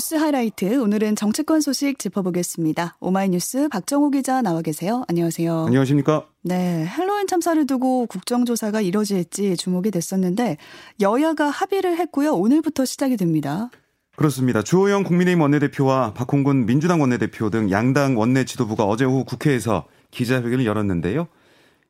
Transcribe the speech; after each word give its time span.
뉴스 0.00 0.14
하이라이트 0.14 0.80
오늘은 0.80 1.14
정치권 1.14 1.60
소식 1.60 1.98
짚어보겠습니다. 1.98 2.96
오마이뉴스 3.00 3.68
박정호 3.68 4.08
기자 4.08 4.40
나와 4.40 4.62
계세요. 4.62 5.04
안녕하세요. 5.08 5.64
안녕하십니까? 5.66 6.24
네, 6.40 6.86
헬로윈 6.86 7.26
참사를 7.26 7.66
두고 7.66 8.06
국정조사가 8.06 8.80
이뤄질지 8.80 9.58
주목이 9.58 9.90
됐었는데 9.90 10.56
여야가 11.02 11.50
합의를 11.50 11.98
했고요. 11.98 12.32
오늘부터 12.32 12.86
시작이 12.86 13.18
됩니다. 13.18 13.68
그렇습니다. 14.16 14.62
주호영 14.62 15.04
국민의힘 15.04 15.42
원내대표와 15.42 16.14
박홍근 16.14 16.64
민주당 16.64 17.02
원내대표 17.02 17.50
등 17.50 17.70
양당 17.70 18.16
원내 18.18 18.46
지도부가 18.46 18.84
어제 18.84 19.04
오후 19.04 19.26
국회에서 19.26 19.84
기자회견을 20.12 20.64
열었는데요. 20.64 21.28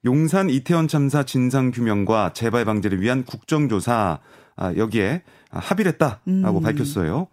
용산 0.05 0.49
이태원 0.49 0.89
참사 0.89 1.23
진상 1.25 1.71
규명과 1.71 2.33
재발 2.33 2.65
방지를 2.65 3.01
위한 3.01 3.25
국정조사 3.25 4.21
아, 4.57 4.75
여기에 4.77 5.23
합의를 5.51 5.93
했다라고 5.93 6.59
음. 6.59 6.63
밝혔어요. 6.63 7.29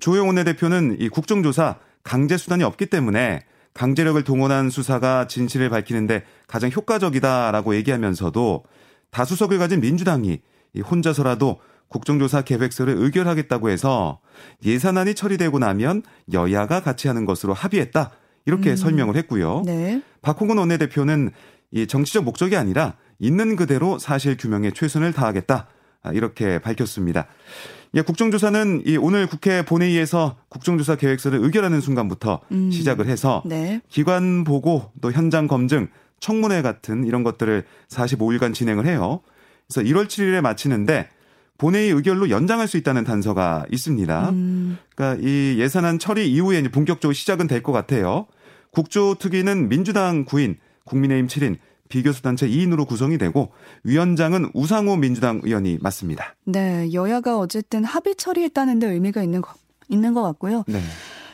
조영 0.00 0.28
원내대표는 0.28 0.96
이 1.00 1.08
국정조사 1.08 1.76
강제 2.02 2.36
수단이 2.36 2.62
없기 2.62 2.86
때문에 2.86 3.40
강제력을 3.74 4.22
동원한 4.24 4.70
수사가 4.70 5.26
진실을 5.26 5.68
밝히는데 5.68 6.24
가장 6.46 6.70
효과적이다라고 6.70 7.74
얘기하면서도 7.76 8.64
다수석을 9.10 9.58
가진 9.58 9.80
민주당이 9.80 10.40
혼자서라도 10.90 11.60
국정조사 11.88 12.42
계획서를 12.42 12.94
의결하겠다고 12.96 13.70
해서 13.70 14.20
예산안이 14.64 15.14
처리되고 15.14 15.58
나면 15.58 16.02
여야가 16.32 16.80
같이 16.80 17.08
하는 17.08 17.24
것으로 17.24 17.54
합의했다. 17.54 18.10
이렇게 18.46 18.70
음. 18.70 18.76
설명을 18.76 19.16
했고요. 19.16 19.62
네. 19.66 20.02
박홍근 20.22 20.58
원내대표는 20.58 21.30
이 21.70 21.86
정치적 21.86 22.24
목적이 22.24 22.56
아니라 22.56 22.94
있는 23.18 23.56
그대로 23.56 23.98
사실 23.98 24.36
규명에 24.36 24.70
최선을 24.70 25.12
다하겠다. 25.12 25.66
아, 26.02 26.12
이렇게 26.12 26.58
밝혔습니다. 26.58 27.26
예, 27.94 28.02
국정조사는 28.02 28.82
이 28.86 28.96
오늘 28.96 29.26
국회 29.26 29.64
본회의에서 29.64 30.36
국정조사 30.48 30.96
계획서를 30.96 31.38
의결하는 31.42 31.80
순간부터 31.80 32.40
음. 32.52 32.70
시작을 32.70 33.06
해서 33.06 33.42
네. 33.46 33.80
기관 33.88 34.44
보고 34.44 34.90
또 35.00 35.12
현장 35.12 35.46
검증, 35.46 35.88
청문회 36.20 36.62
같은 36.62 37.04
이런 37.04 37.22
것들을 37.22 37.64
45일간 37.88 38.54
진행을 38.54 38.86
해요. 38.86 39.20
그래서 39.68 39.88
1월 39.88 40.06
7일에 40.06 40.40
마치는데 40.42 41.08
본회의 41.58 41.90
의결로 41.90 42.28
연장할 42.28 42.68
수 42.68 42.76
있다는 42.76 43.04
단서가 43.04 43.64
있습니다. 43.70 44.30
음. 44.30 44.78
그러니까 44.94 45.26
이 45.26 45.56
예산안 45.58 45.98
처리 45.98 46.30
이후에 46.30 46.62
본격적으로 46.68 47.14
시작은 47.14 47.46
될 47.46 47.62
것 47.62 47.72
같아요. 47.72 48.26
국조특위는 48.72 49.68
민주당 49.70 50.26
9인, 50.26 50.56
국민의힘 50.86 51.26
7인, 51.26 51.56
비교수 51.88 52.22
단체 52.22 52.48
2인으로 52.48 52.86
구성이 52.86 53.18
되고 53.18 53.52
위원장은 53.84 54.50
우상호 54.54 54.96
민주당 54.96 55.40
의원이 55.44 55.78
맡습니다. 55.80 56.34
네, 56.44 56.92
여야가 56.92 57.38
어쨌든 57.38 57.84
합의 57.84 58.16
처리했다는 58.16 58.78
데 58.78 58.90
의미가 58.90 59.22
있는 59.22 59.40
거, 59.40 59.52
있는 59.88 60.14
것 60.14 60.22
같고요. 60.22 60.64
네. 60.66 60.80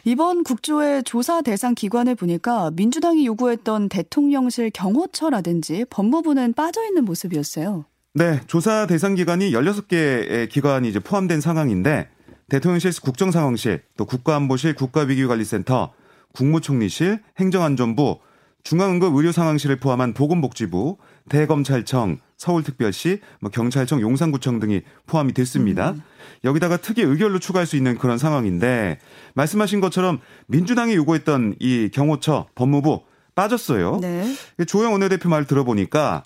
이번 0.05 0.43
국조의 0.43 1.05
조사 1.05 1.43
대상 1.43 1.75
기관을 1.75 2.17
보니까 2.17 2.73
민주당이 2.75 3.25
요구했던 3.25 3.89
대통령실 3.89 4.71
경호처라든지 4.75 5.85
법무부는 5.91 6.55
빠져 6.55 6.85
있는 6.85 7.05
모습이었어요. 7.05 7.85
네, 8.15 8.41
조사 8.47 8.87
대상 8.87 9.15
기관이 9.15 9.53
16개의 9.53 10.49
기관이 10.49 10.89
이제 10.89 10.99
포함된 10.99 11.41
상황인데 11.41 12.09
대통령실 12.49 12.93
국정상황실, 13.01 13.83
또 13.97 14.05
국가안보실, 14.05 14.75
국가위기관리센터, 14.75 15.95
국무총리실, 16.35 17.21
행정안전부, 17.39 18.19
중앙응급의료상황실을 18.63 19.77
포함한 19.77 20.15
보건복지부, 20.15 20.97
대검찰청, 21.29 22.19
서울특별시, 22.37 23.21
뭐 23.41 23.51
경찰청, 23.51 24.01
용산구청 24.01 24.61
등이 24.61 24.83
포함이 25.07 25.33
됐습니다. 25.33 25.93
음. 25.93 26.03
여기다가 26.45 26.77
특이 26.77 27.03
의결로 27.03 27.39
추가할 27.39 27.67
수 27.67 27.77
있는 27.77 27.97
그런 27.99 28.19
상황인데 28.19 28.99
말씀하신 29.35 29.81
것처럼 29.81 30.21
민주당이 30.47 30.95
요구했던 30.95 31.57
이 31.61 31.91
경호처, 31.93 32.47
법무부 32.55 33.03
빠졌어요. 33.35 33.99
네. 34.01 34.35
조영 34.67 34.93
원내대표 34.93 35.29
말 35.29 35.47
들어보니까 35.47 36.25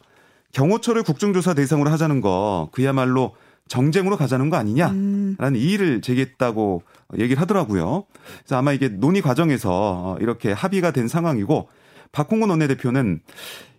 경호처를 0.53 1.03
국정조사 1.03 1.55
대상으로 1.55 1.91
하자는 1.91 2.21
거 2.21 2.71
그야말로 2.73 3.35
정쟁으로 3.69 4.17
가자는 4.17 4.49
거 4.49 4.57
아니냐라는 4.57 5.37
음. 5.41 5.57
이의를 5.57 6.01
제기했다고 6.01 6.83
얘기를 7.19 7.41
하더라고요. 7.41 8.05
그래서 8.39 8.57
아마 8.57 8.73
이게 8.73 8.89
논의 8.89 9.21
과정에서 9.23 10.17
이렇게 10.21 10.53
합의가 10.53 10.93
된 10.93 11.09
상황이고 11.09 11.69
박홍근 12.17 12.49
원내대표는 12.49 13.21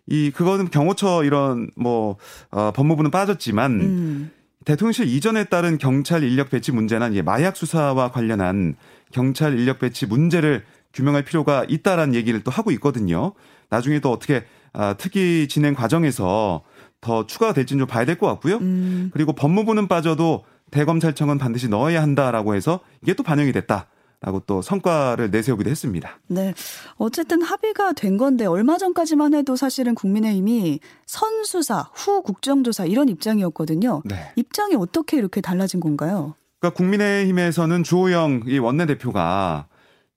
이 0.06 0.32
그거는 0.32 0.70
경호처 0.70 1.24
이런 1.24 1.72
뭐 1.76 2.18
어, 2.52 2.72
법무부는 2.72 3.10
빠졌지만 3.10 3.72
음. 3.82 4.32
대통령실 4.64 5.08
이전에 5.08 5.46
따른 5.46 5.80
경찰 5.80 6.24
인력 6.24 6.52
배치 6.52 6.72
문제나 6.72 7.08
이제 7.08 7.24
마약 7.24 7.58
수사와 7.58 8.12
관련한 8.12 8.76
경찰 9.12 9.58
인력 9.58 9.80
배치 9.80 10.06
문제를 10.06 10.64
규명할 10.94 11.24
필요가 11.24 11.66
있다라는 11.68 12.14
얘기를 12.14 12.44
또 12.44 12.52
하고 12.52 12.70
있거든요. 12.72 13.34
나중에 13.70 14.00
또 14.00 14.12
어떻게 14.12 14.46
아, 14.72 14.94
특위 14.94 15.48
진행 15.48 15.74
과정에서 15.74 16.62
더 17.02 17.26
추가가 17.26 17.54
될지는 17.54 17.80
좀 17.80 17.88
봐야 17.88 18.06
될 18.06 18.18
것 18.18 18.28
같고요. 18.28 18.58
음. 18.58 19.10
그리고 19.14 19.34
법무부는 19.34 19.88
빠져도 19.88 20.46
대검찰청은 20.70 21.38
반드시 21.40 21.70
넣어야 21.70 22.02
한다라고 22.04 22.54
해서 22.54 22.82
이게 23.02 23.14
또 23.14 23.24
반영이 23.24 23.52
됐다. 23.52 23.88
라고 24.20 24.40
또 24.40 24.64
성과를 24.64 25.30
내세우기도 25.30 25.70
했습니다. 25.70 26.20
네. 26.28 26.54
어쨌든 26.96 27.44
합의가 27.44 27.94
된 27.94 28.18
건데 28.18 28.46
얼마 28.46 28.78
전까지만 28.78 29.36
해도 29.36 29.56
사실은 29.56 29.94
국민의힘이 29.94 30.80
선수사, 31.06 31.90
후 31.94 32.24
국정조사 32.24 32.86
이런 32.86 33.10
입장이었거든요. 33.10 34.02
네. 34.06 34.32
입장이 34.36 34.76
어떻게 34.76 35.18
이렇게 35.18 35.40
달라진 35.40 35.80
건가요? 35.80 36.34
그러니까 36.60 36.76
국민의힘에서는 36.78 37.84
주호영 37.84 38.44
이 38.48 38.58
원내대표가 38.58 39.68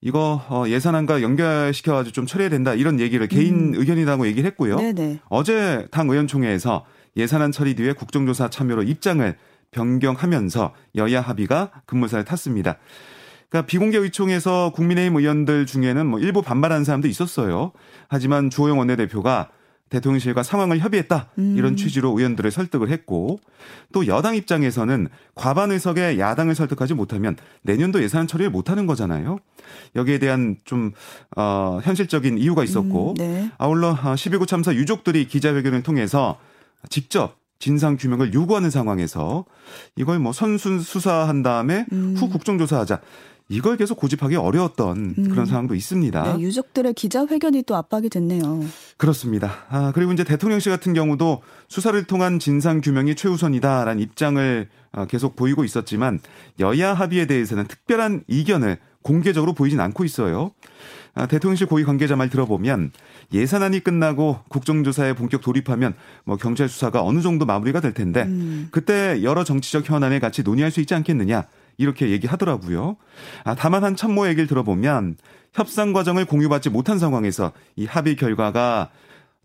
이거 0.01 0.43
어, 0.49 0.65
예산안과 0.67 1.21
연결시켜 1.21 1.93
가지고 1.93 2.13
좀 2.13 2.27
처리해야 2.27 2.49
된다 2.49 2.73
이런 2.73 3.01
얘기를 3.01 3.29
개인 3.29 3.75
음. 3.75 3.81
의견이라고 3.81 4.27
얘기를 4.27 4.49
했고요. 4.49 4.77
네네. 4.77 5.21
어제 5.29 5.87
당 5.91 6.09
의원총회에서 6.09 6.87
예산안 7.19 7.53
처리 7.53 7.75
뒤에 7.75 7.93
국정조사 7.93 8.49
참여로 8.49 8.83
입장을 8.83 9.37
변경하면서 9.73 10.75
여야 10.97 11.21
합의가 11.21 11.83
급무사를 11.85 12.25
탔습니다. 12.25 12.79
그러니까 13.51 13.67
비공개 13.67 13.99
의총에서 13.99 14.73
국민의힘 14.75 15.17
의원들 15.17 15.67
중에는 15.67 16.07
뭐 16.07 16.21
일부 16.21 16.41
반발하는 16.41 16.85
사람도 16.85 17.09
있었어요. 17.09 17.73
하지만 18.09 18.49
주호영 18.49 18.79
원내대표가 18.79 19.51
대통령실과 19.91 20.45
상황을 20.45 20.79
협의했다 20.79 21.31
음. 21.39 21.55
이런 21.59 21.77
취지로 21.77 22.17
의원들을 22.17 22.49
설득을 22.53 22.91
했고 22.91 23.41
또 23.93 24.07
여당 24.07 24.37
입장에서는 24.37 25.09
과반 25.35 25.73
의석에 25.73 26.17
야당을 26.19 26.55
설득하지 26.55 26.95
못하면 26.95 27.37
내년도 27.63 28.01
예산 28.01 28.29
처리를 28.29 28.51
못하는 28.51 28.87
거잖아요. 28.87 29.39
여기에 29.97 30.19
대한 30.19 30.57
좀 30.65 30.93
어, 31.37 31.81
현실적인 31.83 32.39
이유가 32.39 32.63
있었고 32.63 33.11
음, 33.11 33.15
네. 33.15 33.51
아울러 33.59 33.97
12구 33.97 34.43
어, 34.43 34.47
참사 34.47 34.73
유족들이 34.73 35.27
기자회견을 35.27 35.83
통해서 35.83 36.39
직접 36.89 37.41
진상 37.59 37.97
규명을 37.97 38.33
요구하는 38.33 38.71
상황에서 38.71 39.45
이걸 39.97 40.21
뭐 40.21 40.33
선순 40.33 40.81
수사한 40.81 41.43
다음에 41.43 41.85
음. 41.93 42.15
후 42.17 42.29
국정조사하자 42.31 43.01
이걸 43.51 43.77
계속 43.77 43.97
고집하기 43.97 44.37
어려웠던 44.37 45.15
음. 45.19 45.29
그런 45.29 45.45
상황도 45.45 45.75
있습니다. 45.75 46.37
네, 46.37 46.41
유족들의 46.41 46.95
기자회견이 46.95 47.65
또 47.65 47.75
압박이 47.75 48.09
됐네요. 48.09 48.65
그렇습니다. 48.97 49.65
아, 49.69 49.91
그리고 49.93 50.13
이제 50.13 50.23
대통령실 50.23 50.71
같은 50.71 50.95
경우도 50.95 51.43
수사를 51.69 52.03
통한 52.05 52.39
진상 52.39 52.81
규명이 52.81 53.17
최우선이다라는 53.17 54.01
입장을 54.01 54.69
어, 54.93 55.07
계속 55.07 55.35
보이고 55.35 55.65
있었지만 55.65 56.21
여야 56.61 56.95
합의에 56.95 57.27
대해서는 57.27 57.67
특별한 57.67 58.23
이견을 58.29 58.79
공개적으로 59.03 59.53
보이진 59.53 59.81
않고 59.81 60.05
있어요. 60.05 60.53
아, 61.15 61.27
대통령실 61.27 61.67
고위 61.67 61.83
관계자 61.83 62.15
말 62.15 62.31
들어보면 62.31 62.93
예산안이 63.33 63.81
끝나고 63.81 64.41
국정조사에 64.49 65.15
본격 65.15 65.41
돌입하면 65.41 65.95
뭐 66.25 66.37
경찰 66.37 66.69
수사가 66.69 67.03
어느 67.03 67.21
정도 67.21 67.47
마무리가 67.47 67.81
될 67.81 67.95
텐데 67.95 68.23
음. 68.23 68.69
그때 68.71 69.25
여러 69.25 69.43
정치적 69.43 69.91
현안을 69.91 70.21
같이 70.21 70.45
논의할 70.45 70.71
수 70.71 70.81
있지 70.81 70.95
않겠느냐 70.95 71.47
이렇게 71.77 72.11
얘기하더라고요. 72.11 72.97
아, 73.45 73.55
다만 73.55 73.85
한 73.85 73.97
참모 73.97 74.27
얘기를 74.27 74.47
들어보면 74.47 75.17
협상 75.53 75.93
과정을 75.93 76.25
공유받지 76.25 76.71
못한 76.71 76.99
상황에서 76.99 77.53
이 77.77 77.87
합의 77.87 78.17
결과가 78.17 78.91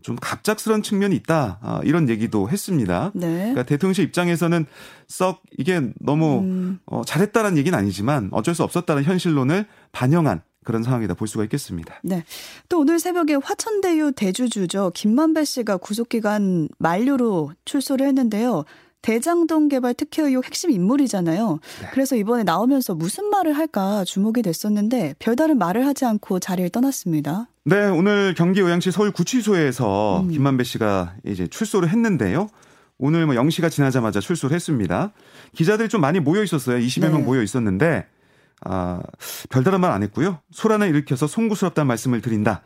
좀 0.01 0.15
갑작스런 0.21 0.83
측면이 0.83 1.15
있다 1.15 1.57
아, 1.63 1.81
이런 1.83 2.09
얘기도 2.09 2.47
했습니다. 2.47 3.11
네. 3.15 3.27
그러니까 3.27 3.63
대통령실 3.63 4.03
입장에서는 4.05 4.67
썩 5.07 5.41
이게 5.57 5.81
너무 5.99 6.41
음. 6.41 6.79
어, 6.85 7.03
잘했다는 7.03 7.57
얘기는 7.57 7.77
아니지만 7.77 8.29
어쩔 8.31 8.53
수 8.53 8.63
없었다는 8.63 9.03
현실론을 9.03 9.65
반영한 9.93 10.43
그런 10.63 10.83
상황이다 10.83 11.13
볼 11.15 11.27
수가 11.27 11.43
있겠습니다. 11.45 11.95
네. 12.03 12.23
또 12.69 12.81
오늘 12.81 12.99
새벽에 12.99 13.35
화천대유 13.35 14.11
대주주죠 14.11 14.91
김만배 14.93 15.43
씨가 15.43 15.77
구속기간 15.77 16.69
만료로 16.77 17.53
출소를 17.65 18.05
했는데요. 18.05 18.63
대장동 19.05 19.67
개발 19.67 19.93
특혜 19.93 20.23
의혹 20.23 20.45
핵심 20.45 20.71
인물이잖아요. 20.71 21.59
네. 21.81 21.87
그래서 21.93 22.15
이번에 22.15 22.41
나오면서 22.43 22.95
무슨 22.95 23.25
말을 23.29 23.55
할까 23.55 24.03
주목이 24.03 24.41
됐었는데 24.41 25.13
별다른 25.19 25.59
말을 25.59 25.85
하지 25.85 26.05
않고 26.05 26.39
자리를 26.39 26.71
떠났습니다. 26.71 27.47
네, 27.65 27.85
오늘 27.85 28.33
경기 28.35 28.61
의왕시 28.61 28.89
서울 28.89 29.11
구치소에서 29.11 30.21
음. 30.21 30.29
김만배 30.29 30.63
씨가 30.63 31.17
이제 31.23 31.45
출소를 31.45 31.89
했는데요. 31.89 32.49
오늘 32.97 33.27
뭐 33.27 33.35
0시가 33.35 33.69
지나자마자 33.69 34.19
출소를 34.19 34.55
했습니다. 34.55 35.11
기자들이 35.53 35.87
좀 35.87 36.01
많이 36.01 36.19
모여 36.19 36.41
있었어요. 36.43 36.79
20여 36.79 37.01
네. 37.01 37.09
명 37.09 37.25
모여 37.25 37.43
있었는데 37.43 38.07
아, 38.61 39.01
별다른 39.49 39.81
말 39.81 39.91
안 39.91 40.01
했고요. 40.01 40.39
소란을 40.49 40.87
일으켜서 40.89 41.27
송구스럽다는 41.27 41.85
말씀을 41.87 42.21
드린다. 42.21 42.63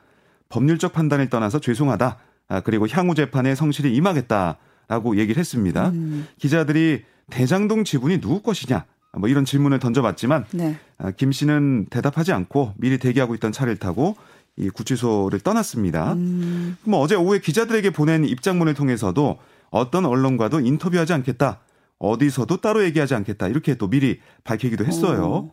법률적 0.48 0.94
판단을 0.94 1.30
떠나서 1.30 1.60
죄송하다. 1.60 2.18
아, 2.48 2.60
그리고 2.62 2.88
향후 2.90 3.14
재판에 3.14 3.56
성실히 3.56 3.94
임하겠다 3.94 4.58
라고 4.90 5.18
얘기를 5.18 5.40
했습니다. 5.40 5.90
음. 5.90 6.28
기자들이 6.38 7.04
대장동 7.30 7.84
지분이 7.86 8.20
누구 8.20 8.42
것이냐? 8.42 8.86
뭐 9.18 9.30
이런 9.30 9.46
질문을 9.46 9.80
던져봤지만 9.80 10.46
네. 10.52 10.78
아, 10.98 11.12
김 11.12 11.32
씨는 11.32 11.88
대답하지 11.90 12.34
않고 12.34 12.74
미리 12.78 12.98
대기하고 12.98 13.36
있던 13.36 13.52
차를 13.52 13.78
타고 13.78 14.16
이 14.58 14.70
구치소를 14.70 15.40
떠났습니다. 15.40 16.14
음. 16.14 16.76
뭐 16.84 17.00
어제 17.00 17.16
오후에 17.16 17.40
기자들에게 17.40 17.92
보낸 17.92 18.26
입장문을 18.26 18.74
통해서도 18.74 19.38
어떤 19.70 20.06
언론과도 20.06 20.60
인터뷰하지 20.60 21.14
않겠다. 21.14 21.60
어디서도 22.00 22.58
따로 22.58 22.84
얘기하지 22.84 23.14
않겠다. 23.14 23.48
이렇게 23.48 23.76
또 23.76 23.90
미리 23.90 24.20
밝히기도 24.44 24.86
했어요. 24.86 25.52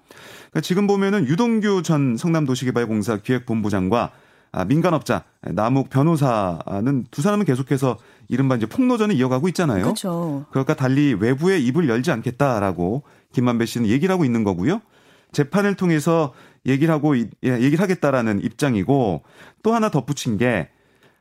그러니까 0.50 0.60
지금 0.62 0.86
보면은 0.86 1.26
유동규 1.26 1.82
전 1.82 2.16
성남도시개발공사 2.16 3.18
기획본부장과 3.18 4.12
아, 4.52 4.64
민간업자 4.64 5.24
남욱 5.42 5.90
변호사는 5.90 7.06
두 7.10 7.22
사람은 7.22 7.44
계속해서 7.44 7.98
이른바 8.28 8.56
이제 8.56 8.66
폭로전을 8.66 9.14
이어가고 9.16 9.48
있잖아요. 9.48 9.82
그렇죠. 9.82 10.46
그러니까 10.50 10.74
달리 10.74 11.14
외부에 11.14 11.58
입을 11.58 11.88
열지 11.88 12.10
않겠다라고 12.10 13.02
김만배 13.32 13.66
씨는 13.66 13.88
얘기를 13.88 14.12
하고 14.12 14.24
있는 14.24 14.44
거고요. 14.44 14.80
재판을 15.32 15.74
통해서 15.74 16.32
얘기를 16.64 16.92
하고 16.92 17.16
예, 17.16 17.26
얘기를 17.44 17.80
하겠다라는 17.80 18.42
입장이고 18.42 19.22
또 19.62 19.74
하나 19.74 19.90
덧붙인 19.90 20.38
게 20.38 20.68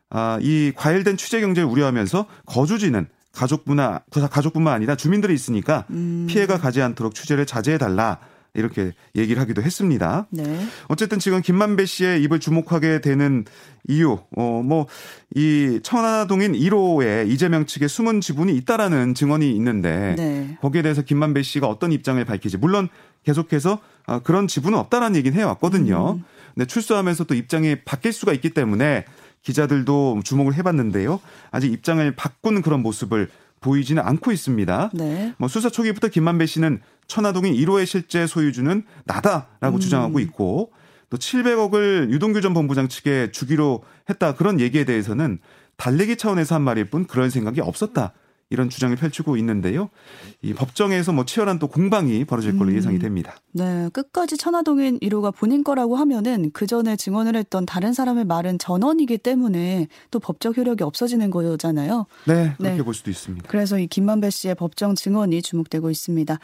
아, 0.10 0.40
이 0.42 0.72
과열된 0.76 1.18
취재 1.18 1.42
경제를 1.42 1.68
우려하면서 1.68 2.26
거주지는 2.46 3.08
가족뿐만 3.34 4.00
가족뿐만 4.32 4.74
아니라 4.74 4.96
주민들이 4.96 5.34
있으니까 5.34 5.86
음. 5.90 6.26
피해가 6.30 6.58
가지 6.58 6.82
않도록 6.82 7.14
취재를 7.14 7.46
자제해 7.46 7.78
달라. 7.78 8.20
이렇게 8.56 8.94
얘기를 9.16 9.42
하기도 9.42 9.62
했습니다. 9.62 10.28
네. 10.32 10.66
어쨌든 10.88 11.20
지금 11.20 11.42
김만배 11.42 11.86
씨의 11.86 12.24
입을 12.24 12.40
주목하게 12.40 13.02
되는 13.02 13.46
이유, 13.88 14.20
어, 14.36 14.62
뭐, 14.66 14.88
이 15.36 15.80
천화동인 15.84 16.54
1호에 16.54 17.30
이재명 17.30 17.66
측의 17.66 17.88
숨은 17.88 18.22
지분이 18.22 18.56
있다라는 18.58 19.14
증언이 19.14 19.52
있는데 19.56 20.16
네. 20.18 20.58
거기에 20.62 20.82
대해서 20.82 21.02
김만배 21.02 21.44
씨가 21.44 21.68
어떤 21.68 21.92
입장을 21.92 22.24
밝히지. 22.24 22.58
물론 22.58 22.90
계속해서 23.24 23.80
어, 24.08 24.20
그런 24.20 24.48
지분은 24.48 24.78
없다라는 24.80 25.16
얘기는 25.16 25.38
해왔거든요. 25.38 26.14
음. 26.20 26.24
근데 26.54 26.66
출소하면서 26.66 27.26
또 27.26 27.36
입장이 27.36 27.76
바뀔 27.84 28.14
수가 28.14 28.34
있기 28.34 28.52
때문에 28.52 29.06
기자들도 29.42 30.22
주목을 30.24 30.56
해봤는데요. 30.56 31.20
아직 31.52 31.72
입장을 31.72 32.16
바꾼 32.16 32.62
그런 32.62 32.82
모습을 32.82 33.30
보이지는 33.62 34.02
않고 34.04 34.32
있습니다. 34.32 34.92
네. 34.94 35.34
뭐 35.38 35.48
수사 35.48 35.70
초기부터 35.70 36.08
김만배 36.10 36.46
씨는 36.46 36.82
천화동인 37.08 37.54
1호의 37.54 37.86
실제 37.86 38.28
소유주는 38.28 38.84
나다라고 39.06 39.78
음. 39.78 39.80
주장하고 39.80 40.20
있고 40.20 40.72
또 41.10 41.18
700억을 41.18 42.10
유동규 42.12 42.42
전 42.42 42.54
본부장 42.54 42.88
측에 42.88 43.32
주기로 43.32 43.84
했다 44.10 44.36
그런 44.36 44.60
얘기에 44.60 44.86
대해서는 44.86 45.40
달래기 45.78 46.18
차원에서 46.18 46.56
한 46.56 46.62
말일 46.62 46.86
뿐 46.86 47.06
그런 47.06 47.30
생각이 47.30 47.62
없었다. 47.62 48.14
이런 48.52 48.70
주장을 48.70 48.96
펼치고 48.96 49.38
있는데요. 49.38 49.90
이 50.42 50.54
법정에서 50.54 51.12
뭐 51.14 51.26
치열한 51.26 51.58
또 51.58 51.68
공방이 51.68 52.26
벌어질 52.26 52.58
걸로 52.58 52.72
음. 52.72 52.78
예상이 52.78 53.00
됩니다. 53.00 53.36
네, 53.52 53.90
끝까지 53.92 54.38
천화동인 54.38 55.00
1호가 55.00 55.34
본인 55.36 55.64
거라고 55.64 55.96
하면은 55.96 56.52
그 56.54 56.68
전에 56.68 56.96
증언을 56.96 57.36
했던 57.36 57.66
다른 57.66 57.92
사람의 57.92 58.26
말은 58.26 58.60
전원이기 58.60 59.18
때문에 59.18 59.88
또 60.12 60.20
법적 60.20 60.58
효력이 60.58 60.84
없어지는 60.84 61.32
거잖아요. 61.32 62.06
네, 62.26 62.54
그렇게 62.58 62.78
네. 62.78 62.84
볼 62.84 62.94
수도 62.94 63.10
있습니다. 63.10 63.48
그래서 63.50 63.80
이 63.80 63.88
김만배 63.88 64.30
씨의 64.30 64.56
법정 64.56 64.94
증언이 64.94 65.42
주목되고 65.42 65.90
있습니다. 65.90 66.38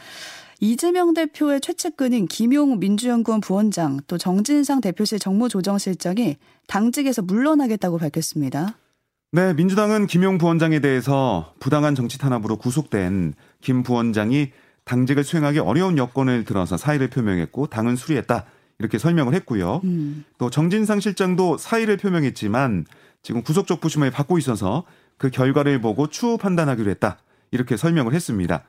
이재명 0.63 1.15
대표의 1.15 1.59
최측근인 1.59 2.27
김용 2.27 2.77
민주연구원 2.77 3.41
부원장 3.41 3.99
또 4.05 4.19
정진상 4.19 4.79
대표실 4.79 5.17
정무조정실장이 5.17 6.37
당직에서 6.67 7.23
물러나겠다고 7.23 7.97
밝혔습니다. 7.97 8.77
네, 9.31 9.55
민주당은 9.55 10.05
김용 10.05 10.37
부원장에 10.37 10.79
대해서 10.79 11.55
부당한 11.59 11.95
정치 11.95 12.19
탄압으로 12.19 12.57
구속된 12.57 13.33
김 13.59 13.81
부원장이 13.81 14.51
당직을 14.83 15.23
수행하기 15.23 15.57
어려운 15.57 15.97
여건을 15.97 16.43
들어서 16.43 16.77
사의를 16.77 17.09
표명했고 17.09 17.65
당은 17.65 17.95
수리했다. 17.95 18.45
이렇게 18.77 18.99
설명을 18.99 19.33
했고요. 19.33 19.81
음. 19.83 20.25
또 20.37 20.51
정진상 20.51 20.99
실장도 20.99 21.57
사의를 21.57 21.97
표명했지만 21.97 22.85
지금 23.23 23.41
구속적 23.41 23.81
부심을 23.81 24.11
받고 24.11 24.37
있어서 24.37 24.83
그 25.17 25.31
결과를 25.31 25.81
보고 25.81 26.05
추후 26.05 26.37
판단하기로 26.37 26.91
했다. 26.91 27.17
이렇게 27.49 27.77
설명을 27.77 28.13
했습니다. 28.13 28.63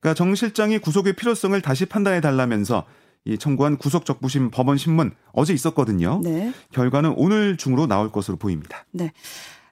그러니까 0.00 0.14
정 0.14 0.34
실장이 0.34 0.78
구속의 0.78 1.14
필요성을 1.14 1.60
다시 1.60 1.86
판단해 1.86 2.20
달라면서 2.20 2.84
이 3.24 3.36
청구한 3.36 3.76
구속 3.76 4.04
적 4.04 4.20
부심 4.20 4.50
법원 4.50 4.78
신문 4.78 5.12
어제 5.32 5.52
있었거든요. 5.52 6.20
네. 6.22 6.52
결과는 6.72 7.14
오늘 7.16 7.56
중으로 7.56 7.86
나올 7.86 8.10
것으로 8.10 8.36
보입니다. 8.36 8.84
네. 8.92 9.12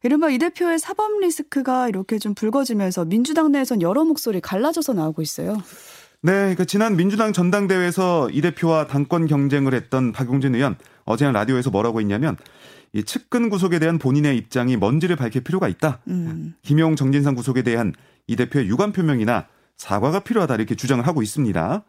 이른바 0.02 0.28
이 0.30 0.38
대표의 0.38 0.78
사법 0.78 1.18
리스크가 1.20 1.88
이렇게 1.88 2.18
좀 2.18 2.34
불거지면서 2.34 3.06
민주당 3.06 3.50
내에선 3.52 3.82
여러 3.82 4.04
목소리 4.04 4.40
갈라져서 4.40 4.92
나오고 4.92 5.22
있어요. 5.22 5.56
네, 6.22 6.32
그러니까 6.32 6.64
지난 6.64 6.96
민주당 6.96 7.32
전당대회에서 7.32 8.30
이 8.30 8.40
대표와 8.40 8.86
당권 8.86 9.26
경쟁을 9.26 9.74
했던 9.74 10.12
박용진 10.12 10.54
의원 10.54 10.76
어제 11.04 11.30
라디오에서 11.30 11.70
뭐라고 11.70 12.00
했냐면 12.00 12.36
이 12.92 13.04
측근 13.04 13.48
구속에 13.48 13.78
대한 13.78 13.98
본인의 13.98 14.36
입장이 14.36 14.76
뭔지를 14.76 15.16
밝힐 15.16 15.42
필요가 15.42 15.68
있다. 15.68 16.00
음. 16.08 16.54
김용 16.62 16.96
정진상 16.96 17.34
구속에 17.34 17.62
대한 17.62 17.92
이 18.26 18.36
대표의 18.36 18.68
유감 18.68 18.92
표명이나 18.92 19.46
사과가 19.76 20.20
필요하다 20.20 20.54
이렇게 20.54 20.74
주장을 20.74 21.06
하고 21.06 21.22
있습니다. 21.22 21.82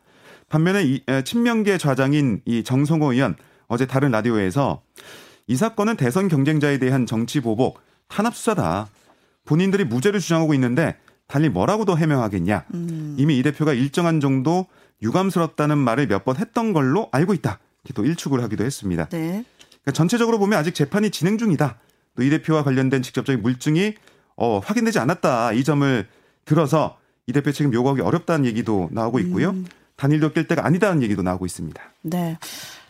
반면에 0.49 0.83
이 0.83 1.01
친명계 1.25 1.77
좌장인 1.77 2.41
이 2.45 2.63
정성호 2.63 3.13
의원 3.13 3.35
어제 3.67 3.85
다른 3.85 4.11
라디오에서 4.11 4.81
이 5.47 5.55
사건은 5.55 5.95
대선 5.97 6.27
경쟁자에 6.27 6.77
대한 6.77 7.05
정치 7.05 7.39
보복, 7.41 7.79
탄압 8.07 8.35
수사다. 8.35 8.87
본인들이 9.45 9.85
무죄를 9.85 10.19
주장하고 10.19 10.53
있는데 10.53 10.97
달리 11.27 11.49
뭐라고 11.49 11.85
더 11.85 11.95
해명하겠냐. 11.95 12.65
음. 12.73 13.15
이미 13.17 13.37
이 13.37 13.43
대표가 13.43 13.73
일정한 13.73 14.19
정도 14.19 14.67
유감스럽다는 15.01 15.77
말을 15.77 16.07
몇 16.07 16.23
번 16.25 16.37
했던 16.37 16.73
걸로 16.73 17.09
알고 17.11 17.33
있다. 17.33 17.59
이렇게 17.83 17.93
또 17.93 18.05
일축을 18.05 18.41
하기도 18.43 18.63
했습니다. 18.65 19.07
네. 19.09 19.43
그러니까 19.69 19.91
전체적으로 19.93 20.39
보면 20.39 20.57
아직 20.59 20.73
재판이 20.75 21.11
진행 21.11 21.37
중이다. 21.37 21.77
또 22.15 22.23
이 22.23 22.29
대표와 22.29 22.63
관련된 22.63 23.01
직접적인 23.03 23.41
물증이 23.41 23.93
어, 24.37 24.59
확인되지 24.59 24.99
않았다. 24.99 25.53
이 25.53 25.63
점을 25.63 26.07
들어서 26.45 26.97
이 27.27 27.33
대표 27.33 27.51
책임 27.51 27.73
요구하기 27.73 28.01
어렵다는 28.01 28.45
얘기도 28.45 28.87
나오고 28.91 29.19
있고요. 29.19 29.49
음. 29.49 29.65
단일도 29.97 30.31
낄 30.31 30.47
때가 30.47 30.65
아니다는 30.65 31.03
얘기도 31.03 31.21
나오고 31.21 31.45
있습니다. 31.45 31.81
네. 32.03 32.37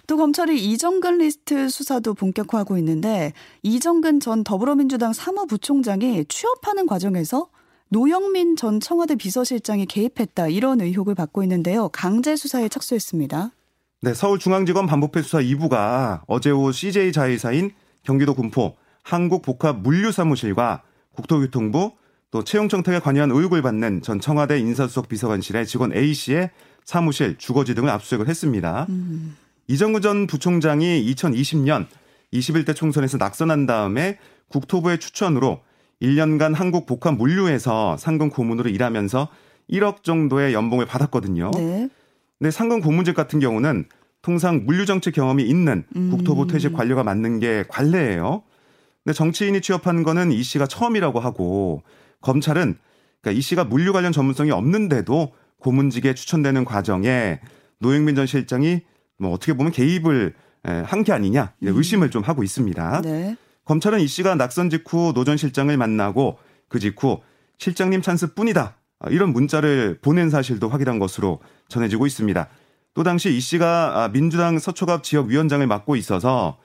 또 0.06 0.15
검찰이 0.15 0.63
이정근 0.63 1.17
리스트 1.17 1.70
수사도 1.70 2.13
본격화하고 2.13 2.77
있는데 2.77 3.34
이정근 3.63 4.20
전 4.20 4.44
더불어민주당 4.44 5.12
사무부총장이 5.12 6.25
취업하는 6.29 6.86
과정에서 6.86 7.48
노영민 7.89 8.56
전 8.56 8.79
청와대 8.79 9.15
비서실장이 9.15 9.86
개입했다 9.86 10.50
이런 10.50 10.82
의혹을 10.82 11.15
받고 11.15 11.44
있는데요. 11.44 11.89
강제 11.89 12.36
수사에 12.36 12.70
착수했습니다. 12.70 13.51
네, 14.01 14.13
서울중앙지검 14.13 14.86
반부패 14.86 15.24
수사 15.24 15.39
2부가 15.39 16.22
어제 16.27 16.51
오후 16.51 16.72
CJ 16.72 17.12
자회사인 17.12 17.72
경기도 18.03 18.36
군포 18.36 18.75
한국복합물류사무실과 19.03 20.84
국토교통부 21.15 21.94
또 22.32 22.44
채용 22.44 22.68
청탁에 22.68 23.00
관여한 23.00 23.32
의혹을 23.32 23.62
받는 23.62 24.02
전 24.02 24.20
청와대 24.20 24.60
인사수석 24.60 25.08
비서관실의 25.08 25.66
직원 25.66 25.96
A 25.96 26.14
씨의 26.14 26.52
사무실, 26.84 27.38
주거지 27.38 27.76
등을 27.76 27.90
압수수색을 27.90 28.28
했습니다. 28.28 28.86
음. 28.90 29.38
이정구 29.68 30.02
전 30.02 30.28
부총장이 30.28 31.14
2020년 31.14 31.88
21대 32.34 32.76
총선에서 32.76 33.18
낙선한 33.18 33.66
다음에 33.66 34.18
국토부의 34.50 35.00
추천으로 35.00 35.62
1년간 36.02 36.54
한국 36.54 36.86
복합 36.86 37.16
물류에서 37.16 37.98
상근 37.98 38.30
고문으로 38.30 38.70
일하면서 38.70 39.28
1억 39.70 40.04
정도의 40.04 40.54
연봉을 40.54 40.86
받았거든요. 40.86 41.52
네. 41.56 41.90
근데 42.38 42.52
상근 42.52 42.82
고문직 42.82 43.16
같은 43.16 43.40
경우는 43.40 43.86
통상 44.22 44.64
물류 44.66 44.86
정책 44.86 45.14
경험이 45.14 45.44
있는 45.44 45.86
음. 45.96 46.10
국토부 46.12 46.48
퇴직 46.48 46.74
관료가 46.74 47.04
맡는 47.04 47.40
게 47.40 47.64
관례예요. 47.68 48.44
근데 49.04 49.14
정치인이 49.14 49.62
취업한 49.62 50.04
거는 50.04 50.32
이 50.32 50.44
씨가 50.44 50.68
처음이라고 50.68 51.20
하고 51.20 51.84
검찰은 52.32 52.76
그러니까 53.22 53.38
이 53.38 53.42
씨가 53.42 53.64
물류 53.64 53.94
관련 53.94 54.12
전문성이 54.12 54.52
없는데도 54.52 55.32
고문직에 55.60 56.14
추천되는 56.14 56.66
과정에 56.66 57.40
노영민 57.80 58.16
전 58.16 58.26
실장이 58.28 58.82
뭐 59.18 59.32
어떻게 59.32 59.54
보면 59.54 59.72
개입을 59.72 60.34
한 60.86 61.04
게 61.04 61.14
아니냐 61.14 61.54
음. 61.64 61.68
의심을 61.70 62.12
좀 62.12 62.24
하고 62.24 62.44
있습니다. 62.44 63.02
네. 63.02 63.38
검찰은 63.66 64.02
이 64.02 64.08
씨가 64.08 64.36
낙선 64.36 64.70
직후 64.70 65.14
노 65.14 65.24
전 65.24 65.38
실장을 65.38 65.76
만나고 65.78 66.38
그 66.68 66.80
직후 66.80 67.22
실장님 67.58 68.02
찬스뿐이다 68.02 68.76
이런 69.10 69.32
문자를 69.32 70.00
보낸 70.02 70.30
사실도 70.30 70.68
확인한 70.70 71.00
것으로 71.00 71.40
전해지고 71.70 72.06
있습니다. 72.06 72.48
또 72.94 73.04
당시 73.04 73.36
이 73.36 73.40
씨가 73.40 74.04
아, 74.04 74.08
민주당 74.10 74.60
서초갑 74.60 75.04
지역 75.04 75.28
위원장을 75.28 75.66
맡고 75.66 75.96
있어서 75.96 76.58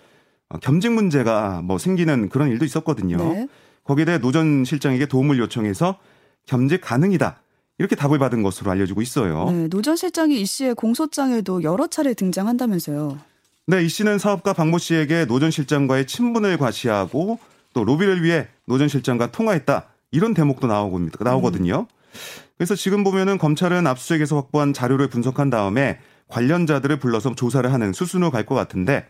겸직 0.61 0.93
문제가 0.93 1.63
뭐 1.63 1.79
생기는 1.79 2.29
그런 2.29 2.49
일도 2.49 2.65
있었거든요. 2.65 3.17
네. 3.19 3.49
거기에 3.85 4.05
대해 4.05 4.19
노 4.19 4.33
전 4.33 4.65
실장에게 4.65 5.07
도움을 5.07 5.39
요청해서 5.39 5.99
겸직 6.47 6.81
가능이다 6.81 7.41
이렇게 7.79 7.97
답을 7.97 8.19
받은 8.19 8.43
것으로 8.43 8.71
알려지고 8.71 9.03
있어요. 9.03 9.51
네, 9.51 9.69
노 9.69 9.83
전 9.83 9.97
실장이 9.97 10.41
이 10.41 10.47
씨의 10.47 10.75
공소장에도 10.75 11.63
여러 11.63 11.87
차례 11.87 12.15
등장한다면서요. 12.15 13.19
네, 13.67 13.83
이 13.85 13.89
씨는 13.89 14.19
사업가 14.19 14.53
박 14.53 14.67
모 14.67 14.79
씨에게 14.79 15.25
노 15.27 15.39
전 15.41 15.51
실장과의 15.51 16.07
친분을 16.07 16.59
과시하고 16.59 17.39
또 17.75 17.85
로비를 17.85 18.23
위해 18.23 18.49
노 18.67 18.79
전 18.79 18.89
실장과 18.89 19.33
통화했다 19.33 19.87
이런 20.11 20.35
대목도 20.35 20.67
나오고 20.67 21.09
나오거든요. 21.21 21.87
음. 21.89 22.13
그래서 22.59 22.75
지금 22.75 23.03
보면은 23.03 23.39
검찰은 23.39 23.87
압수수색에서 23.87 24.37
확보한 24.37 24.73
자료를 24.73 25.09
분석한 25.09 25.51
다음에 25.51 25.99
관련자들을 26.29 26.99
불러서 26.99 27.35
조사를 27.35 27.71
하는 27.73 27.93
수순으로 27.93 28.31
갈 28.31 28.45
것 28.47 28.55
같은데 28.55 29.07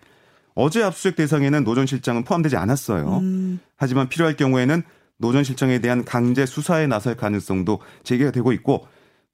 어제 0.54 0.82
압수수색 0.82 1.16
대상에는 1.16 1.64
노 1.64 1.74
전 1.74 1.86
실장은 1.86 2.24
포함되지 2.24 2.56
않았어요. 2.56 3.18
음. 3.18 3.60
하지만 3.76 4.08
필요할 4.08 4.36
경우에는 4.36 4.82
노 5.18 5.32
전 5.32 5.44
실장에 5.44 5.78
대한 5.78 6.04
강제 6.04 6.44
수사에 6.46 6.86
나설 6.86 7.16
가능성도 7.16 7.80
제기가 8.02 8.30
되고 8.32 8.52
있고 8.52 8.86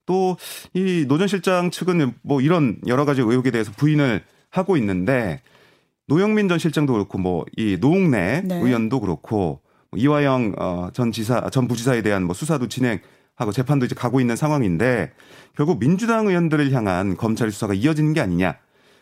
또 0.06 0.36
이 0.74 1.06
노 1.08 1.18
전 1.18 1.28
실장 1.28 1.70
측은 1.70 2.14
뭐 2.22 2.40
이런 2.40 2.78
여러 2.86 3.04
가지 3.04 3.20
의혹에 3.20 3.50
대해서 3.50 3.72
부인을 3.76 4.22
하고 4.50 4.76
있는데 4.76 5.42
노영민 6.06 6.48
전 6.48 6.58
실장도 6.58 6.92
그렇고 6.92 7.18
뭐 7.18 7.44
이 7.56 7.76
노웅래 7.80 8.42
네. 8.44 8.54
의원도 8.60 9.00
그렇고 9.00 9.60
뭐 9.90 9.98
이화영 10.00 10.54
어, 10.58 10.88
전 10.92 11.12
지사 11.12 11.48
전 11.50 11.66
부지사에 11.68 12.02
대한 12.02 12.24
뭐 12.24 12.34
수사도 12.34 12.68
진행하고 12.68 13.52
재판도 13.52 13.86
이제 13.86 13.94
가고 13.94 14.20
있는 14.20 14.36
상황인데 14.36 15.12
결국 15.56 15.78
민주당 15.80 16.26
의원들을 16.28 16.72
향한 16.72 17.16
검찰 17.16 17.50
수사가 17.50 17.74
이어지는 17.74 18.12
게 18.14 18.20
아니냐. 18.20 18.56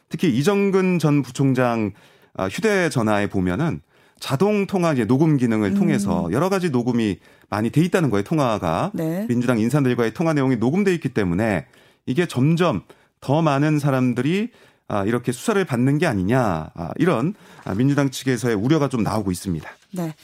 특히 0.09 0.37
이정근 0.37 0.99
전 0.99 1.23
부총장 1.23 1.93
아, 2.35 2.49
휴대전화에 2.49 3.29
보면은 3.29 3.81
자동 4.19 4.67
통화 4.67 4.93
이제 4.93 5.05
녹음 5.05 5.37
기능을 5.37 5.71
음. 5.71 5.75
통해서 5.75 6.29
여러 6.33 6.49
가지 6.49 6.71
녹음이 6.71 7.19
많이 7.49 7.71
돼 7.71 7.83
있다는 7.83 8.11
거예요. 8.11 8.25
통화가 8.25 8.93
네. 8.95 9.27
민주당 9.29 9.59
인사들과의 9.59 10.15
통화 10.15 10.33
내용이 10.33 10.57
녹음돼 10.57 10.95
있기 10.95 11.11
때문에 11.11 11.67
이게 12.07 12.27
점점 12.27 12.83
더 13.21 13.43
많은 13.43 13.79
사람들이 13.79 14.51
아, 14.89 15.05
이렇게 15.05 15.33
수사를 15.33 15.63
받는 15.65 15.99
게 15.99 16.07
아니냐 16.07 16.71
아, 16.75 16.91
이런 16.97 17.35
민주당 17.77 18.11
측에서의 18.11 18.55
우려가 18.55 18.89
좀 18.89 19.03
나오고 19.03 19.33
있습니다. 19.33 19.69
네. 19.93 20.15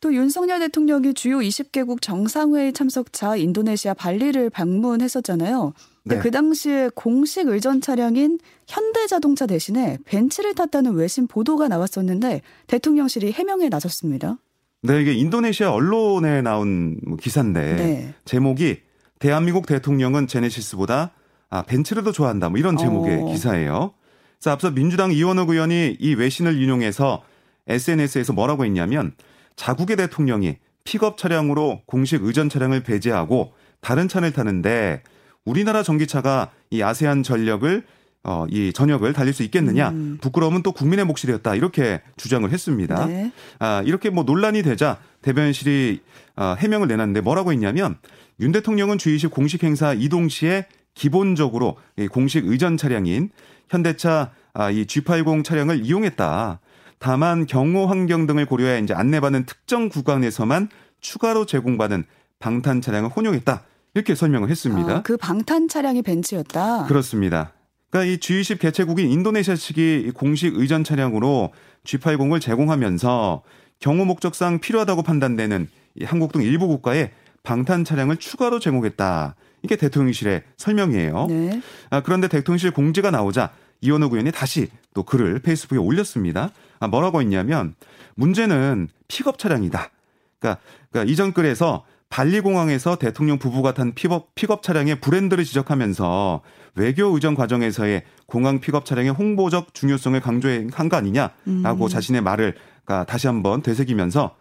또 0.00 0.14
윤석열 0.14 0.60
대통령이 0.60 1.14
주요 1.14 1.38
20개국 1.38 2.00
정상회의 2.00 2.72
참석차 2.72 3.36
인도네시아 3.36 3.94
발리를 3.94 4.50
방문했었잖아요. 4.50 5.72
네. 6.06 6.18
그 6.20 6.30
당시에 6.30 6.88
공식 6.94 7.48
의전 7.48 7.80
차량인 7.80 8.38
현대자동차 8.68 9.46
대신에 9.46 9.98
벤츠를 10.04 10.54
탔다는 10.54 10.94
외신 10.94 11.26
보도가 11.26 11.66
나왔었는데 11.66 12.42
대통령실이 12.68 13.32
해명에 13.32 13.68
나섰습니다. 13.68 14.38
네, 14.82 15.02
이게 15.02 15.12
인도네시아 15.14 15.72
언론에 15.72 16.42
나온 16.42 17.00
뭐 17.04 17.16
기사인데 17.16 17.76
네. 17.76 18.14
제목이 18.24 18.82
대한민국 19.18 19.66
대통령은 19.66 20.28
제네시스보다 20.28 21.10
아, 21.50 21.62
벤츠를 21.62 22.04
더 22.04 22.12
좋아한다. 22.12 22.50
뭐 22.50 22.58
이런 22.58 22.76
제목의 22.76 23.22
어. 23.22 23.26
기사예요. 23.26 23.94
그래서 24.38 24.50
앞서 24.52 24.70
민주당 24.70 25.10
이원호 25.10 25.52
의원이 25.52 25.96
이 25.98 26.14
외신을 26.14 26.62
인용해서 26.62 27.22
SNS에서 27.66 28.32
뭐라고 28.32 28.64
했냐면 28.64 29.12
자국의 29.56 29.96
대통령이 29.96 30.58
픽업 30.84 31.18
차량으로 31.18 31.82
공식 31.86 32.22
의전 32.22 32.48
차량을 32.48 32.84
배제하고 32.84 33.54
다른 33.80 34.06
차를 34.06 34.32
타는데 34.32 35.02
우리나라 35.46 35.82
전기차가 35.82 36.50
이 36.70 36.82
아세안 36.82 37.22
전력을 37.22 37.82
어, 38.24 38.44
이 38.50 38.72
전역을 38.72 39.12
달릴 39.12 39.32
수 39.32 39.44
있겠느냐. 39.44 39.90
음. 39.90 40.18
부끄러움은 40.20 40.64
또 40.64 40.72
국민의 40.72 41.04
몫이되었다. 41.06 41.54
이렇게 41.54 42.02
주장을 42.16 42.50
했습니다. 42.50 43.06
네. 43.06 43.32
아, 43.60 43.82
이렇게 43.86 44.10
뭐 44.10 44.24
논란이 44.24 44.62
되자 44.62 44.98
대변실이 45.22 46.00
어, 46.34 46.56
해명을 46.58 46.88
내놨는데 46.88 47.20
뭐라고 47.20 47.52
했냐면 47.52 47.96
윤 48.40 48.50
대통령은 48.50 48.98
주의식 48.98 49.30
공식 49.30 49.62
행사 49.62 49.94
이동 49.94 50.28
시에 50.28 50.66
기본적으로 50.94 51.76
이 51.96 52.08
공식 52.08 52.46
의전 52.46 52.76
차량인 52.76 53.30
현대차 53.68 54.32
아, 54.54 54.70
이 54.70 54.86
G80 54.86 55.44
차량을 55.44 55.84
이용했다. 55.84 56.58
다만 56.98 57.46
경호 57.46 57.86
환경 57.86 58.26
등을 58.26 58.46
고려해 58.46 58.80
이제 58.80 58.92
안내받는 58.92 59.46
특정 59.46 59.88
구간에서만 59.88 60.68
추가로 61.00 61.46
제공받은 61.46 62.04
방탄 62.40 62.80
차량을 62.80 63.10
혼용했다. 63.10 63.62
이렇게 63.96 64.14
설명을 64.14 64.50
했습니다. 64.50 64.96
아, 64.96 65.02
그 65.02 65.16
방탄 65.16 65.68
차량이 65.68 66.02
벤츠였다. 66.02 66.84
그렇습니다. 66.84 67.52
그러니까 67.88 68.12
이 68.12 68.18
G20 68.18 68.58
개최국인 68.58 69.10
인도네시아 69.10 69.56
측이 69.56 70.10
공식 70.14 70.54
의전 70.54 70.84
차량으로 70.84 71.50
G80을 71.84 72.38
제공하면서 72.38 73.42
경호 73.80 74.04
목적상 74.04 74.60
필요하다고 74.60 75.02
판단되는 75.02 75.68
한국 76.04 76.32
등 76.32 76.42
일부 76.42 76.66
국가에 76.68 77.10
방탄 77.42 77.84
차량을 77.84 78.18
추가로 78.18 78.58
제공했다. 78.58 79.34
이게 79.62 79.76
대통령실의 79.76 80.42
설명이에요. 80.58 81.26
네. 81.30 81.62
아, 81.88 82.02
그런데 82.02 82.28
대통령실 82.28 82.72
공지가 82.72 83.10
나오자 83.10 83.50
이원호 83.80 84.08
의원이 84.08 84.30
다시 84.30 84.68
또 84.92 85.04
글을 85.04 85.38
페이스북에 85.38 85.78
올렸습니다. 85.78 86.50
아, 86.80 86.86
뭐라고 86.86 87.22
했냐면 87.22 87.74
문제는 88.14 88.88
픽업 89.08 89.38
차량이다. 89.38 89.90
그러니까, 90.38 90.60
그러니까 90.90 91.10
이전 91.10 91.32
글에서 91.32 91.86
발리공항에서 92.08 92.96
대통령 92.96 93.38
부부가 93.38 93.74
탄 93.74 93.94
픽업, 93.94 94.34
픽업 94.34 94.62
차량의 94.62 95.00
브랜드를 95.00 95.44
지적하면서 95.44 96.42
외교 96.76 97.06
의전 97.06 97.34
과정에서의 97.34 98.04
공항 98.26 98.60
픽업 98.60 98.84
차량의 98.84 99.12
홍보적 99.12 99.74
중요성을 99.74 100.18
강조한 100.20 100.88
거 100.88 100.96
아니냐라고 100.96 101.84
음. 101.84 101.88
자신의 101.88 102.20
말을 102.22 102.54
그러니까 102.84 103.04
다시 103.04 103.26
한번 103.26 103.62
되새기면서 103.62 104.36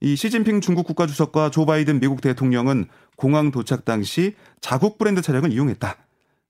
이 0.00 0.16
시진핑 0.16 0.60
중국 0.60 0.86
국가주석과 0.86 1.50
조 1.50 1.66
바이든 1.66 2.00
미국 2.00 2.20
대통령은 2.20 2.86
공항 3.16 3.50
도착 3.50 3.84
당시 3.84 4.34
자국 4.60 4.98
브랜드 4.98 5.22
차량을 5.22 5.52
이용했다. 5.52 5.96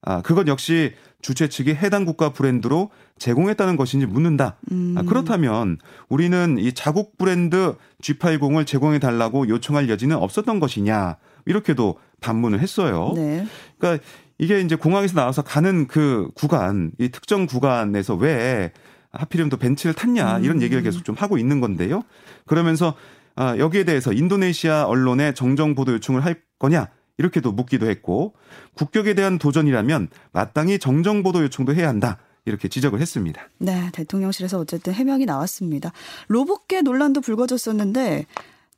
아, 0.07 0.23
그것 0.23 0.47
역시 0.47 0.95
주최 1.21 1.49
측이 1.49 1.75
해당 1.75 2.05
국가 2.05 2.33
브랜드로 2.33 2.91
제공했다는 3.19 3.77
것인지 3.77 4.07
묻는다. 4.07 4.57
음. 4.71 4.95
아, 4.97 5.03
그렇다면 5.03 5.79
우리는 6.09 6.57
이 6.59 6.73
자국 6.73 7.19
브랜드 7.19 7.75
G80을 8.01 8.67
제공해 8.67 8.99
달라고 9.01 9.49
요청할 9.49 9.91
여지는 9.91 10.17
없었던 10.17 10.61
것이냐. 10.61 11.17
이렇게도 11.45 11.99
반문을 12.21 12.61
했어요. 12.61 13.13
네. 13.17 13.47
그러니까 13.79 14.05
이게 14.39 14.61
이제 14.61 14.77
공항에서 14.77 15.15
나와서 15.15 15.43
가는 15.43 15.87
그 15.87 16.31
구간, 16.35 16.93
이 16.99 17.09
특정 17.09 17.47
구간에서 17.47 18.15
왜 18.15 18.73
하필이면 19.13 19.51
또 19.51 19.57
벤츠를 19.57 19.95
탔냐 19.95 20.41
이런 20.41 20.63
얘기를 20.63 20.83
계속 20.83 21.05
좀 21.05 21.17
하고 21.17 21.39
있는 21.39 21.61
건데요. 21.61 22.03
그러면서 22.47 22.95
아, 23.35 23.57
여기에 23.59 23.85
대해서 23.85 24.13
인도네시아 24.13 24.85
언론에 24.85 25.35
정정 25.35 25.75
보도 25.75 25.93
요청을 25.95 26.25
할 26.25 26.37
거냐 26.59 26.89
이렇게도 27.19 27.53
묻기도 27.53 27.89
했고 27.89 28.35
국격에 28.75 29.15
대한 29.15 29.39
도전이라면 29.39 30.09
마땅히 30.33 30.79
정정 30.79 31.23
보도 31.23 31.43
요청도 31.43 31.75
해야 31.75 31.89
한다. 31.89 32.19
이렇게 32.45 32.69
지적을 32.69 33.01
했습니다. 33.01 33.43
네, 33.59 33.91
대통령실에서 33.93 34.59
어쨌든 34.61 34.93
해명이 34.93 35.27
나왔습니다. 35.27 35.93
로봇계 36.29 36.83
논란도 36.83 37.21
불거졌었는데 37.21 38.27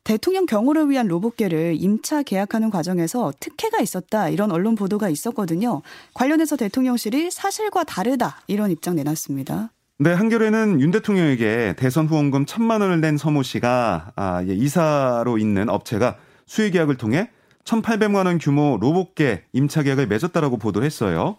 대통령 0.03 0.47
경호를 0.47 0.89
위한 0.89 1.07
로봇계를 1.07 1.75
임차 1.79 2.23
계약하는 2.23 2.71
과정에서 2.71 3.31
특혜가 3.39 3.79
있었다 3.79 4.29
이런 4.29 4.51
언론 4.51 4.73
보도가 4.73 5.09
있었거든요. 5.09 5.83
관련해서 6.15 6.55
대통령실이 6.55 7.29
사실과 7.29 7.83
다르다 7.83 8.41
이런 8.47 8.71
입장 8.71 8.95
내놨습니다. 8.95 9.69
네, 9.99 10.13
한겨레는 10.13 10.81
윤 10.81 10.91
대통령에게 10.91 11.75
대선 11.77 12.07
후원금 12.07 12.45
천만 12.45 12.81
원을 12.81 13.01
낸 13.01 13.17
서모 13.17 13.43
씨가 13.43 14.13
아, 14.15 14.43
예, 14.47 14.53
이사로 14.53 15.37
있는 15.37 15.69
업체가 15.69 16.15
수의 16.47 16.71
계약을 16.71 16.95
통해 16.95 17.29
1,800만 17.65 18.25
원 18.25 18.37
규모 18.37 18.77
로봇계 18.79 19.45
임차 19.53 19.83
계약을 19.83 20.07
맺었다라고 20.07 20.57
보도를 20.57 20.85
했어요. 20.85 21.37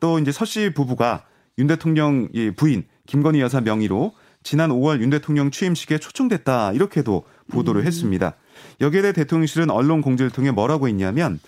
또 0.00 0.18
이제 0.18 0.32
서씨 0.32 0.72
부부가 0.74 1.24
윤 1.58 1.66
대통령 1.66 2.28
부인 2.56 2.84
김건희 3.06 3.40
여사 3.40 3.60
명의로 3.60 4.12
지난 4.42 4.70
5월 4.70 5.00
윤 5.00 5.10
대통령 5.10 5.50
취임식에 5.50 5.98
초청됐다 5.98 6.72
이렇게도 6.72 7.24
보도를 7.50 7.82
음. 7.82 7.86
했습니다. 7.86 8.34
여기에 8.80 9.02
대해 9.02 9.12
대통령실은 9.12 9.70
언론 9.70 10.02
공지를 10.02 10.30
통해 10.30 10.50
뭐라고 10.50 10.88
했냐면 10.88 11.40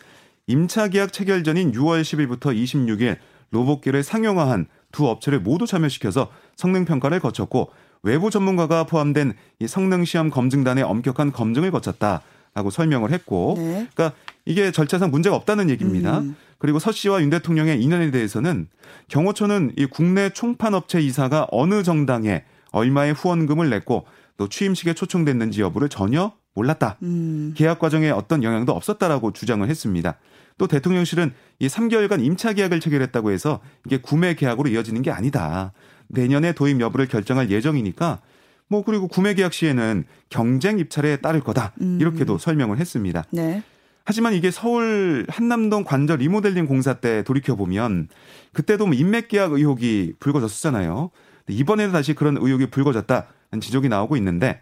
임차 0.47 0.89
계약 0.89 1.13
체결 1.13 1.45
전인 1.45 1.73
6월 1.73 2.03
10일부터 2.03 2.55
26일 2.55 3.17
로봇계를 3.51 4.03
상용화한 4.03 4.67
두 4.93 5.07
업체를 5.07 5.41
모두 5.41 5.67
참여시켜서 5.67 6.31
성능 6.57 6.85
평가를 6.85 7.21
거쳤고 7.21 7.71
외부 8.03 8.31
전문가가 8.31 8.85
포함된 8.85 9.35
이 9.59 9.67
성능 9.67 10.05
시험 10.05 10.31
검증단의 10.31 10.85
엄격한 10.85 11.33
검증을 11.33 11.71
거쳤다. 11.71 12.23
라고 12.59 12.71
설명을 12.71 13.13
했고, 13.13 13.55
네. 13.57 13.89
그러니까 13.95 14.13
이게 14.45 14.73
절차상 14.73 15.13
문제가 15.13 15.37
없다는 15.37 15.71
얘기입니다. 15.71 16.19
음. 16.19 16.35
그리고 16.59 16.81
서 16.81 16.91
씨와 16.91 17.23
윤 17.23 17.31
대통령의 17.31 17.81
인연에 17.81 18.11
대해서는 18.11 18.67
경호처는 19.07 19.75
이 19.77 19.87
국내 19.87 20.31
총판업체 20.31 21.01
이사가 21.01 21.47
어느 21.53 21.85
정당에 21.85 22.43
얼마의 22.73 23.13
후원금을 23.13 23.71
냈고 23.71 24.07
또 24.37 24.49
취임식에 24.49 24.95
초청됐는지 24.95 25.61
여부를 25.61 25.89
전혀 25.89 26.33
몰랐다. 26.55 26.97
음. 27.03 27.55
계약 27.57 27.79
과정에 27.79 28.11
어떤 28.11 28.43
영향도 28.43 28.73
없었다라고 28.73 29.33
주장을 29.33 29.67
했습니다. 29.69 30.19
또 30.59 30.67
대통령실은 30.67 31.33
이 31.61 31.69
3개월간 31.69 32.25
임차 32.25 32.55
계약을 32.55 32.81
체결했다고 32.81 33.31
해서 33.31 33.61
이게 33.87 33.99
구매 33.99 34.35
계약으로 34.35 34.69
이어지는 34.69 35.03
게 35.03 35.13
아니다. 35.13 35.73
내년에 36.09 36.55
도입 36.55 36.81
여부를 36.81 37.07
결정할 37.07 37.51
예정이니까 37.51 38.21
뭐 38.69 38.85
그리고 38.85 39.09
구매 39.09 39.35
계약 39.35 39.53
시에는 39.53 40.05
경쟁 40.29 40.79
입찰에 40.79 41.17
따를 41.17 41.41
거다. 41.41 41.73
음. 41.81 41.99
이렇게도 42.01 42.39
설명을 42.39 42.79
했습니다. 42.79 43.25
네. 43.31 43.63
하지만 44.05 44.33
이게 44.33 44.51
서울 44.51 45.27
한남동 45.29 45.85
관절 45.85 46.19
리모델링 46.19 46.67
공사 46.67 46.95
때 46.95 47.23
돌이켜 47.25 47.57
보면 47.57 48.09
그때도 48.53 48.87
뭐 48.87 48.95
인맥 48.95 49.29
계약 49.29 49.53
의혹이 49.53 50.15
불거졌었잖아요. 50.19 51.11
이번에도 51.49 51.93
다시 51.93 52.15
그런 52.15 52.37
의혹이 52.39 52.71
불거졌다는 52.71 53.61
지적이 53.61 53.89
나오고 53.89 54.17
있는데 54.17 54.61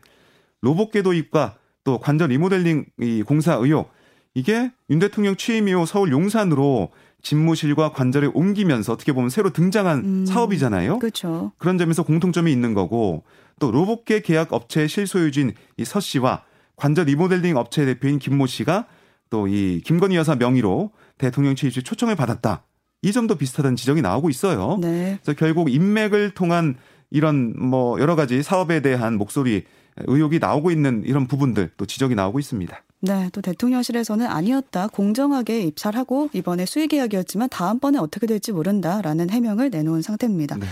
로봇계 0.62 1.02
도입과 1.02 1.56
또 1.84 2.00
관절 2.00 2.30
리모델링 2.30 2.86
이 3.00 3.22
공사 3.22 3.54
의혹 3.54 3.92
이게 4.34 4.72
윤 4.90 4.98
대통령 4.98 5.36
취임 5.36 5.68
이후 5.68 5.86
서울 5.86 6.10
용산으로 6.10 6.90
집무실과 7.22 7.92
관절을 7.92 8.32
옮기면서 8.34 8.92
어떻게 8.92 9.12
보면 9.12 9.30
새로 9.30 9.50
등장한 9.50 9.98
음, 9.98 10.26
사업이잖아요. 10.26 10.98
그렇죠. 10.98 11.52
그런 11.58 11.78
점에서 11.78 12.02
공통점이 12.02 12.52
있는 12.52 12.74
거고 12.74 13.24
또 13.58 13.70
로봇계 13.70 14.20
계약 14.20 14.52
업체의 14.52 14.88
실소유주인 14.88 15.54
이서 15.76 16.00
씨와 16.00 16.44
관절 16.76 17.06
리모델링 17.06 17.56
업체 17.56 17.84
대표인 17.84 18.18
김모 18.18 18.46
씨가 18.46 18.86
또 19.30 19.48
이 19.48 19.80
김건희 19.84 20.16
여사 20.16 20.34
명의로 20.34 20.90
대통령 21.18 21.54
취임 21.54 21.70
시 21.70 21.82
초청을 21.82 22.16
받았다. 22.16 22.64
이 23.02 23.12
점도 23.12 23.36
비슷하다는 23.36 23.76
지적이 23.76 24.02
나오고 24.02 24.30
있어요. 24.30 24.78
네. 24.80 25.18
그래서 25.22 25.38
결국 25.38 25.70
인맥을 25.70 26.30
통한 26.30 26.76
이런 27.10 27.54
뭐 27.58 28.00
여러 28.00 28.16
가지 28.16 28.42
사업에 28.42 28.80
대한 28.80 29.16
목소리 29.16 29.64
의혹이 30.06 30.38
나오고 30.38 30.70
있는 30.70 31.02
이런 31.06 31.26
부분들 31.26 31.70
또 31.76 31.86
지적이 31.86 32.14
나오고 32.14 32.38
있습니다. 32.38 32.82
네, 33.00 33.30
또 33.32 33.40
대통령실에서는 33.40 34.26
아니었다. 34.26 34.88
공정하게 34.88 35.62
입찰하고 35.62 36.30
이번에 36.32 36.66
수의 36.66 36.88
계약이었지만 36.88 37.48
다음번에 37.50 37.98
어떻게 37.98 38.26
될지 38.26 38.52
모른다라는 38.52 39.30
해명을 39.30 39.70
내놓은 39.70 40.02
상태입니다. 40.02 40.56
네. 40.56 40.66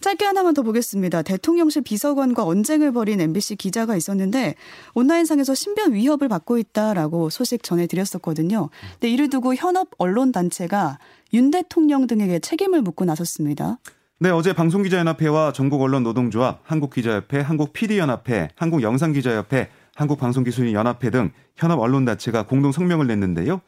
짧게 0.00 0.24
하나만 0.24 0.54
더 0.54 0.62
보겠습니다. 0.62 1.22
대통령실 1.22 1.82
비서관과 1.82 2.44
언쟁을 2.44 2.92
벌인 2.92 3.20
MBC 3.20 3.56
기자가 3.56 3.96
있었는데 3.96 4.54
온라인상에서 4.94 5.54
신변 5.54 5.92
위협을 5.92 6.28
받고 6.28 6.58
있다라고 6.58 7.30
소식 7.30 7.62
전해드렸었거든요. 7.62 8.70
근데 8.94 9.10
이를 9.10 9.28
두고 9.28 9.54
현업 9.54 9.88
언론 9.98 10.32
단체가 10.32 10.98
윤 11.32 11.50
대통령 11.50 12.06
등에게 12.06 12.38
책임을 12.38 12.82
묻고 12.82 13.04
나섰습니다. 13.04 13.78
네, 14.20 14.30
어제 14.30 14.52
방송기자연합회와 14.52 15.52
전국언론노동조합, 15.52 16.62
한국기자협회, 16.64 17.40
한국PD연합회, 17.40 18.50
한국영상기자협회, 18.56 19.68
한국방송기술인연합회 19.94 21.10
등 21.10 21.30
현업 21.56 21.80
언론 21.80 22.04
단체가 22.04 22.44
공동 22.44 22.72
성명을 22.72 23.06
냈는데요. 23.06 23.60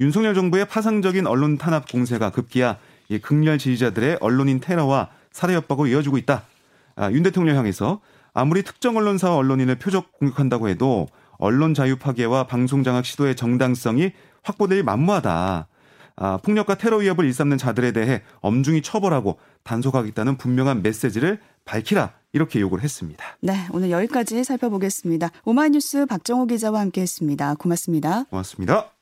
윤석열 0.00 0.34
정부의 0.34 0.66
파상적인 0.68 1.26
언론 1.26 1.56
탄압 1.56 1.90
공세가 1.90 2.30
급기야 2.30 2.78
극렬 3.22 3.56
지지자들의 3.56 4.18
언론인 4.20 4.60
테러와 4.60 5.08
살해 5.36 5.54
협박으로 5.54 5.86
이어지고 5.88 6.16
있다. 6.16 6.44
아, 6.96 7.12
윤 7.12 7.22
대통령 7.22 7.58
향해서 7.58 8.00
아무리 8.32 8.62
특정 8.62 8.96
언론사와 8.96 9.36
언론인을 9.36 9.76
표적 9.78 10.12
공격한다고 10.12 10.70
해도 10.70 11.08
언론 11.32 11.74
자유 11.74 11.98
파괴와 11.98 12.46
방송 12.46 12.82
장악 12.82 13.04
시도의 13.04 13.36
정당성이 13.36 14.12
확보될 14.42 14.82
만무하다. 14.82 15.68
아, 16.18 16.38
폭력과 16.38 16.76
테러 16.76 16.96
위협을 16.96 17.26
일삼는 17.26 17.58
자들에 17.58 17.92
대해 17.92 18.22
엄중히 18.40 18.80
처벌하고 18.80 19.38
단속하겠다는 19.62 20.38
분명한 20.38 20.82
메시지를 20.82 21.38
밝히라 21.66 22.14
이렇게 22.32 22.58
요구를 22.60 22.82
했습니다. 22.82 23.22
네, 23.40 23.66
오늘 23.72 23.90
여기까지 23.90 24.42
살펴보겠습니다. 24.42 25.28
오마이뉴스 25.44 26.06
박정호 26.06 26.46
기자와 26.46 26.80
함께했습니다. 26.80 27.56
고맙습니다. 27.56 28.24
고맙습니다. 28.24 28.95